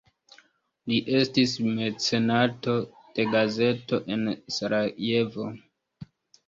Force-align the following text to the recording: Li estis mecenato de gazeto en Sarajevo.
Li 0.91 0.97
estis 1.17 1.53
mecenato 1.67 2.75
de 3.19 3.27
gazeto 3.37 4.01
en 4.17 4.27
Sarajevo. 4.59 5.51